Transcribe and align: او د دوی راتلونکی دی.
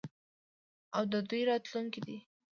او 0.95 1.03
د 1.11 1.13
دوی 1.29 1.41
راتلونکی 1.49 2.01
دی. 2.07 2.17